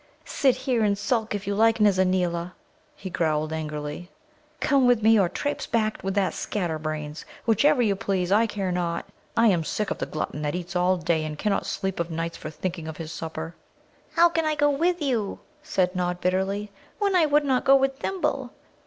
[0.25, 2.55] "Sit here and sulk, if you like, Nizza neela,"
[2.95, 4.09] he growled angrily.
[4.59, 7.23] "Come with me, or traipse back with that scatterbrains.
[7.45, 9.05] Whichever you please, I care not.
[9.37, 12.37] I am sick of the glutton that eats all day and cannot sleep of nights
[12.37, 13.53] for thinking of his supper."
[14.15, 17.99] "How can I go with you," said Nod bitterly, "when I would not go with
[17.99, 18.51] Thimble?